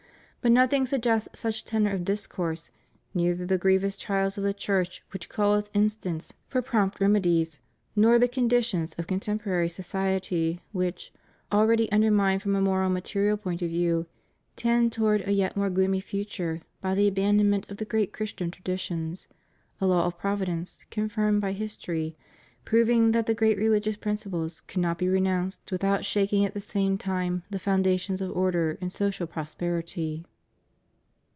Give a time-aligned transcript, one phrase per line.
[0.43, 2.71] But nothing suggests such tenor of discourse—
[3.13, 7.59] neither the grievous trials of the Church which call with instance for prompt remedies;
[7.95, 11.13] nor the conditions of con temporary society which,
[11.51, 14.07] already undermined from a moral and material point of view,
[14.55, 19.27] tend toward a yet more gloomy future by the abandonment of the great Christian traditions;
[19.79, 22.17] a law of Providence, confirmed by history,
[22.65, 26.97] proving that the great religious principles cannot be re nounced without shaking at the same
[26.97, 30.25] time the founda tions of order and social prosperity.